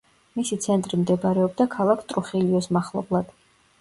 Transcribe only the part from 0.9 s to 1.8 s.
მდებარეობდა